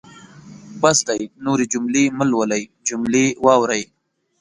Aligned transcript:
بس 0.81 0.97
دی 1.07 1.21
نورې 1.45 1.65
جملې 1.73 2.03
مهلولئ 2.19 2.63
جملې 2.87 3.25
واورئ. 3.43 3.83